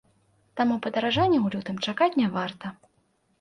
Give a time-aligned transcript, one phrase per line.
[0.61, 2.73] Таму падаражання ў лютым чакаць не варта.